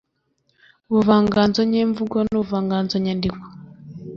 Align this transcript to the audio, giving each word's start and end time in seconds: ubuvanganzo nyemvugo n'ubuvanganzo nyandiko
ubuvanganzo 0.89 1.59
nyemvugo 1.71 2.17
n'ubuvanganzo 2.29 2.95
nyandiko 3.05 3.39